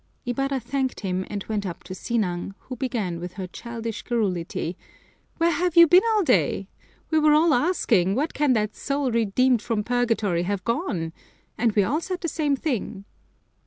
Ibarra 0.25 0.59
thanked 0.59 1.01
him 1.01 1.27
and 1.29 1.43
went 1.47 1.63
up 1.63 1.83
to 1.83 1.93
Sinang, 1.93 2.55
who 2.57 2.75
began 2.75 3.19
with 3.19 3.33
her 3.33 3.45
childish 3.45 4.01
garrulity, 4.01 4.75
"Where 5.37 5.51
have 5.51 5.77
you 5.77 5.85
been 5.87 6.01
all 6.15 6.23
day? 6.23 6.69
We 7.11 7.19
were 7.19 7.33
all 7.33 7.53
asking, 7.53 8.15
where 8.15 8.25
can 8.25 8.53
that 8.53 8.75
soul 8.75 9.11
redeemed 9.11 9.61
from 9.61 9.83
purgatory 9.83 10.41
have 10.41 10.63
gone? 10.63 11.13
And 11.55 11.73
we 11.73 11.83
all 11.83 12.01
said 12.01 12.21
the 12.21 12.27
same 12.27 12.55
thing." 12.55 13.05